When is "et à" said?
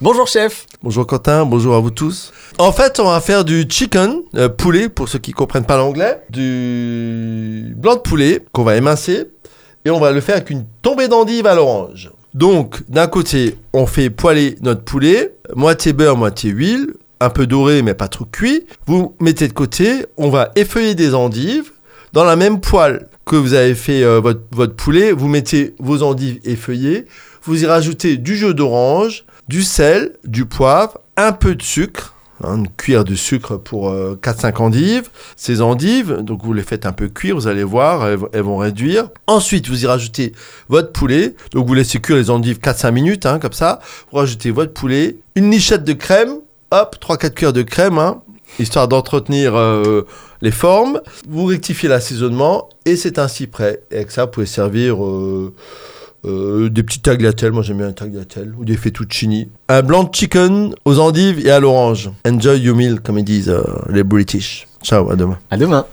61.46-61.60